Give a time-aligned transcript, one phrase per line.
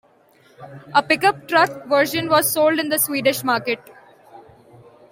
[0.95, 3.77] A pickup truck version was sold in the Swedish market.